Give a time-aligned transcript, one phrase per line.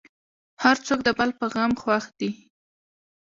[0.63, 2.29] هر څوک د بل په غم خوښ دی.